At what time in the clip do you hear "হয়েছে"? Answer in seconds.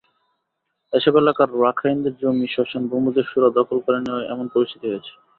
4.89-5.11